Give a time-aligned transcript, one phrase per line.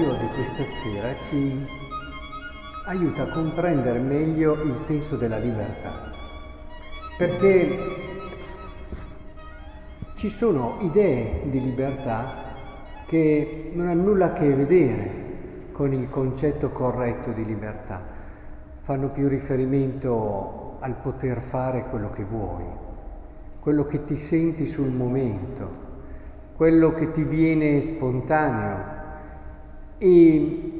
[0.00, 1.62] Dio di questa sera ci
[2.86, 6.10] aiuta a comprendere meglio il senso della libertà,
[7.18, 7.78] perché
[10.14, 12.32] ci sono idee di libertà
[13.06, 18.00] che non hanno nulla a che vedere con il concetto corretto di libertà,
[18.78, 22.64] fanno più riferimento al poter fare quello che vuoi,
[23.60, 25.68] quello che ti senti sul momento,
[26.56, 28.99] quello che ti viene spontaneo
[30.02, 30.72] e,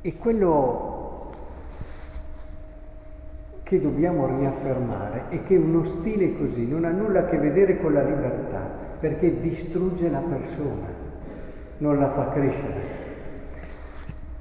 [0.00, 1.30] e quello
[3.64, 7.92] che dobbiamo riaffermare è che uno stile così non ha nulla a che vedere con
[7.92, 8.60] la libertà,
[9.00, 10.86] perché distrugge la persona,
[11.78, 13.02] non la fa crescere.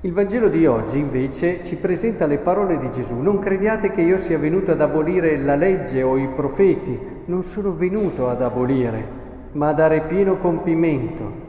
[0.01, 3.15] Il Vangelo di oggi invece ci presenta le parole di Gesù.
[3.15, 7.73] Non crediate che io sia venuto ad abolire la legge o i profeti, non sono
[7.73, 9.03] venuto ad abolire,
[9.53, 11.42] ma a dare pieno compimento.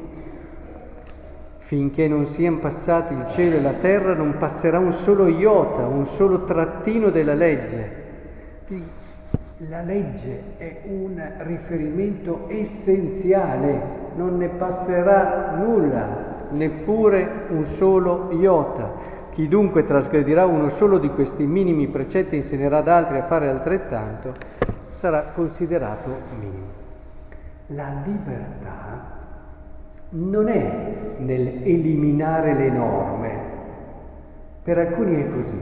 [1.65, 6.05] Finché non siano passati il cielo e la terra non passerà un solo iota, un
[6.05, 8.03] solo trattino della legge.
[9.69, 13.81] La legge è un riferimento essenziale,
[14.15, 18.93] non ne passerà nulla, neppure un solo iota.
[19.31, 23.49] Chi dunque trasgredirà uno solo di questi minimi precetti e insegnerà ad altri a fare
[23.49, 24.35] altrettanto,
[24.91, 26.67] sarà considerato minimo.
[27.69, 29.14] La libertà
[30.15, 33.41] non è nell'eliminare le norme.
[34.63, 35.59] Per alcuni è così.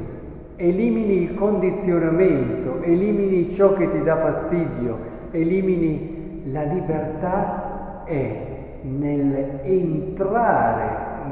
[0.57, 4.99] Elimini il condizionamento, elimini ciò che ti dà fastidio,
[5.31, 8.51] elimini la libertà è
[8.83, 9.61] nell'entrare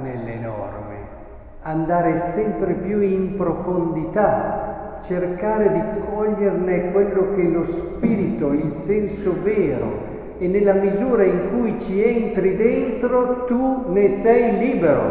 [0.03, 0.97] nelle norme,
[1.63, 10.10] andare sempre più in profondità, cercare di coglierne quello che lo spirito, il senso vero,
[10.41, 15.03] e nella misura in cui ci entri dentro tu ne sei libero,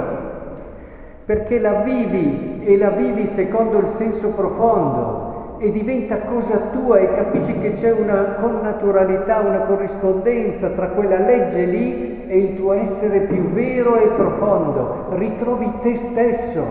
[1.24, 7.12] perché la vivi e la vivi secondo il senso profondo e diventa cosa tua e
[7.12, 13.20] capisci che c'è una connaturalità, una corrispondenza tra quella legge lì e il tuo essere
[13.20, 15.10] più vero e profondo.
[15.10, 16.64] Ritrovi te stesso,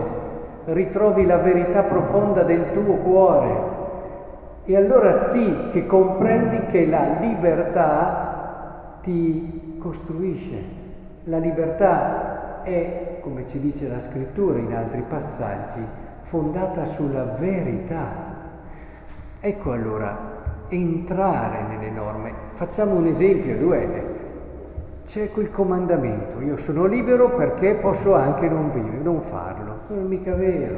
[0.65, 3.77] ritrovi la verità profonda del tuo cuore.
[4.65, 8.28] E allora sì che comprendi che la libertà
[9.01, 10.77] ti costruisce.
[11.25, 15.81] La libertà è, come ci dice la scrittura in altri passaggi,
[16.21, 18.37] fondata sulla verità.
[19.39, 20.17] Ecco allora,
[20.67, 22.33] entrare nelle norme.
[22.53, 24.17] Facciamo un esempio, due.
[25.05, 29.79] C'è quel comandamento, io sono libero perché posso anche non vivere, non farlo.
[29.87, 30.77] Non è mica vero.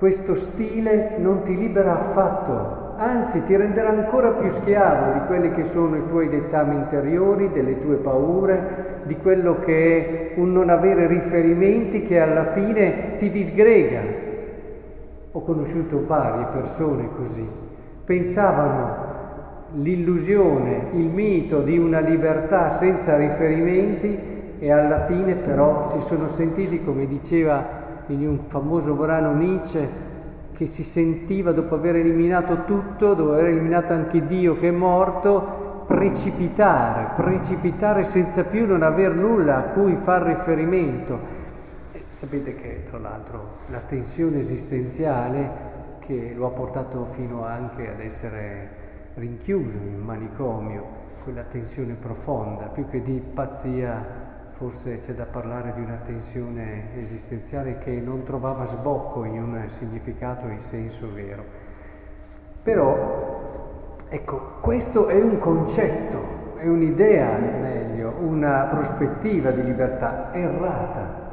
[0.00, 5.64] Questo stile non ti libera affatto, anzi ti renderà ancora più schiavo di quelli che
[5.64, 11.06] sono i tuoi dettami interiori, delle tue paure, di quello che è un non avere
[11.06, 14.00] riferimenti che alla fine ti disgrega.
[15.32, 17.46] Ho conosciuto varie persone così,
[18.02, 19.08] pensavano
[19.72, 24.18] l'illusione, il mito di una libertà senza riferimenti
[24.60, 27.79] e alla fine però si sono sentiti, come diceva
[28.12, 30.08] in un famoso brano Nietzsche,
[30.52, 35.84] che si sentiva dopo aver eliminato tutto, dopo aver eliminato anche Dio che è morto,
[35.86, 41.18] precipitare, precipitare senza più non aver nulla a cui far riferimento.
[42.08, 45.50] Sapete che tra l'altro la tensione esistenziale
[46.00, 48.68] che lo ha portato fino anche ad essere
[49.14, 50.84] rinchiuso in un manicomio,
[51.24, 54.29] quella tensione profonda, più che di pazzia
[54.60, 60.48] forse c'è da parlare di una tensione esistenziale che non trovava sbocco in un significato
[60.48, 61.42] e senso vero.
[62.62, 71.28] Però, ecco, questo è un concetto, è un'idea, meglio, una prospettiva di libertà errata.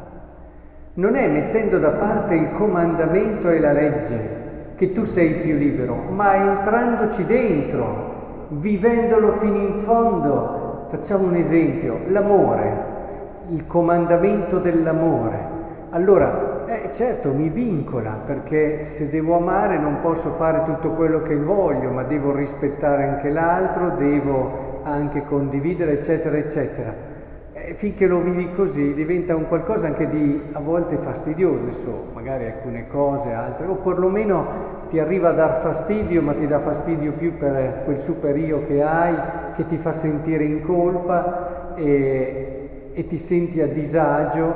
[0.94, 5.96] Non è mettendo da parte il comandamento e la legge che tu sei più libero,
[5.96, 10.86] ma entrandoci dentro, vivendolo fino in fondo.
[10.88, 12.96] Facciamo un esempio, l'amore
[13.50, 15.56] il comandamento dell'amore.
[15.92, 21.38] Allora, eh, certo, mi vincola perché se devo amare non posso fare tutto quello che
[21.38, 27.16] voglio, ma devo rispettare anche l'altro, devo anche condividere, eccetera, eccetera.
[27.54, 32.46] E finché lo vivi così diventa un qualcosa anche di a volte fastidioso, adesso magari
[32.46, 37.38] alcune cose, altre, o perlomeno ti arriva a dar fastidio, ma ti dà fastidio più
[37.38, 39.16] per quel superio che hai,
[39.56, 42.67] che ti fa sentire in colpa e,
[42.98, 44.56] e ti senti a disagio,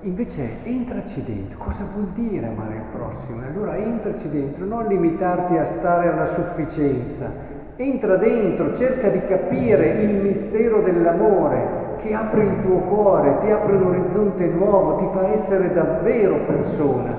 [0.00, 1.58] invece entraci dentro.
[1.58, 3.42] Cosa vuol dire amare il prossimo?
[3.46, 7.30] Allora entraci dentro, non limitarti a stare alla sufficienza.
[7.76, 13.76] Entra dentro, cerca di capire il mistero dell'amore che apre il tuo cuore, ti apre
[13.76, 17.12] un orizzonte nuovo, ti fa essere davvero persona.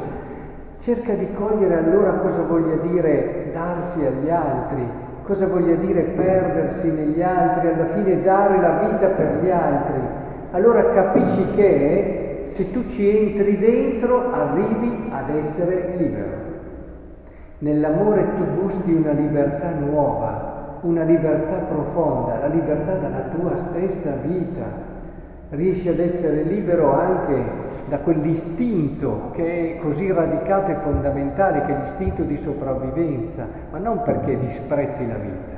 [0.79, 4.89] Cerca di cogliere allora cosa voglia dire darsi agli altri,
[5.21, 10.29] cosa voglia dire perdersi negli altri, alla fine dare la vita per gli altri.
[10.53, 16.39] Allora capisci che se tu ci entri dentro arrivi ad essere libero.
[17.59, 24.89] Nell'amore tu gusti una libertà nuova, una libertà profonda, la libertà dalla tua stessa vita.
[25.51, 27.43] Riesci ad essere libero anche
[27.87, 34.01] da quell'istinto che è così radicato e fondamentale, che è l'istinto di sopravvivenza, ma non
[34.01, 35.55] perché disprezzi la vita,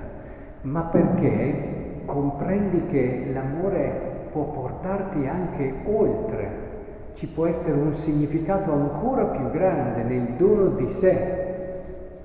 [0.61, 6.71] ma perché comprendi che l'amore può portarti anche oltre,
[7.13, 11.13] ci può essere un significato ancora più grande nel dono di sé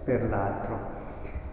[0.02, 0.96] per l'altro.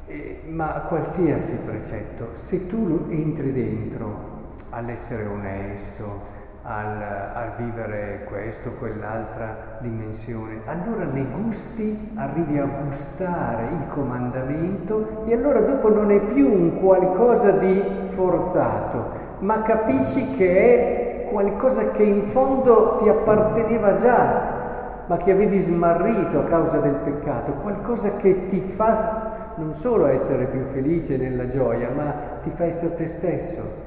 [0.08, 7.02] Eh, ma qualsiasi precetto, se tu entri dentro all'essere onesto, al,
[7.34, 15.60] al, vivere questo, quell'altra dimensione, allora ne gusti, arrivi a gustare il comandamento e allora
[15.60, 22.28] dopo non è più un qualcosa di forzato, ma capisci che è qualcosa che in
[22.30, 28.62] fondo ti apparteneva già, ma che avevi smarrito a causa del peccato, qualcosa che ti
[28.62, 33.84] fa non solo essere più felice nella gioia, ma ti fa essere te stesso.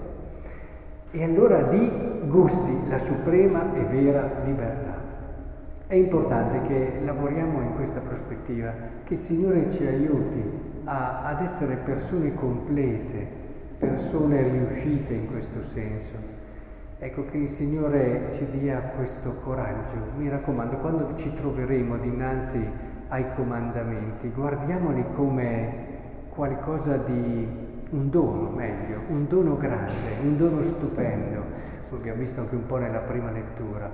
[1.11, 5.07] E allora lì gusti la suprema e vera libertà.
[5.87, 8.73] È importante che lavoriamo in questa prospettiva,
[9.05, 10.43] che il Signore ci aiuti
[10.85, 13.47] a, ad essere persone complete,
[13.79, 16.47] persone riuscite in questo senso
[17.01, 19.95] Ecco che il Signore ci dia questo coraggio.
[20.17, 22.61] Mi raccomando, quando ci troveremo dinanzi
[23.07, 25.87] ai comandamenti, guardiamoli come
[26.31, 27.47] qualcosa di
[27.91, 31.45] un dono, meglio, un dono grande, un dono stupendo.
[31.89, 33.89] Lo abbiamo visto anche un po' nella prima lettura.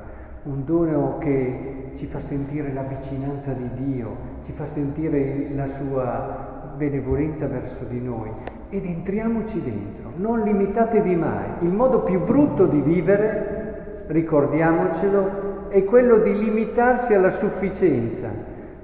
[0.44, 6.72] Un dono che ci fa sentire la vicinanza di Dio, ci fa sentire la sua
[6.74, 8.30] benevolenza verso di noi
[8.74, 10.10] ed entriamoci dentro.
[10.16, 11.46] Non limitatevi mai.
[11.60, 18.28] Il modo più brutto di vivere, ricordiamocelo, è quello di limitarsi alla sufficienza.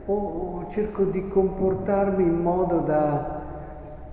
[0.05, 3.39] O, o cerco di comportarmi in modo da...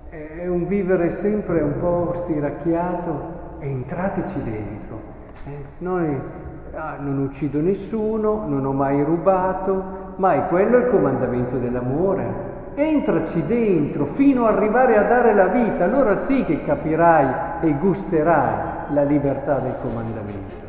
[0.08, 5.00] È un vivere sempre un po' stiracchiato entrateci dentro.
[5.46, 10.86] Eh, non, è, ah, non uccido nessuno, non ho mai rubato, ma è quello il
[10.86, 12.47] comandamento dell'amore.
[12.80, 18.92] Entraci dentro fino ad arrivare a dare la vita, allora sì che capirai e gusterai
[18.94, 20.67] la libertà del comandamento.